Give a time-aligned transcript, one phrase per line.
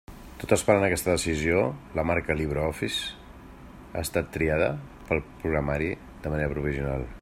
[0.43, 1.59] Tot esperant aquesta decisió,
[1.99, 3.45] la marca “LibreOffice”
[3.93, 4.71] ha estat triada
[5.07, 5.95] per al programari
[6.27, 7.11] de manera provisional.